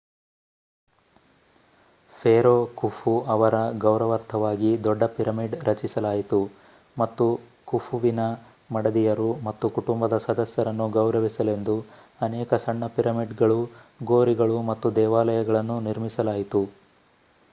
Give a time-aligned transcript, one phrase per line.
[2.13, 6.39] Pharaoh Khufu ಅವರ ಗೌರವಾರ್ಥವಾಗಿ ದೊಡ್ಡ ಪಿರಮಿಡ್ ರಚಿಸಲಾಯಿತು
[6.97, 7.27] ಮತ್ತು
[7.67, 8.23] ಖುಫುವಿನ
[8.69, 11.77] ಮಡದಿಯರು ಮತ್ತು ಕುಟುಂಬ ಸದಸ್ಯರನ್ನು ಗೌರವಿಸಲೆಂದು
[12.21, 13.61] ಅನೇಕ ಸಣ್ಣ ಪಿರಮಿಡ್‌ಗಳು
[14.07, 16.63] ಗೋರಿಗಳು ಮತ್ತು ದೇವಾಲಯಗಳನ್ನು ನಿರ್ಮಿಸಲಾಯಿತು